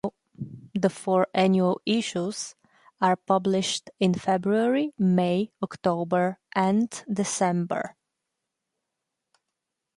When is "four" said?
0.89-1.27